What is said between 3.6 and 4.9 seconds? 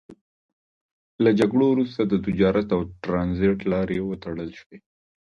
لارې وتړل شوې.